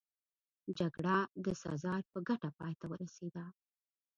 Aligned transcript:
جګړه 0.77 1.17
د 1.45 1.47
سزار 1.63 2.01
په 2.11 2.19
ګټه 2.27 2.49
پای 2.57 2.73
ته 2.79 2.85
ورسېده. 2.91 3.45